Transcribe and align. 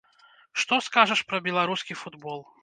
Што 0.63 0.79
скажаш 0.85 1.21
пра 1.33 1.41
беларускі 1.49 1.99
футбол? 2.01 2.43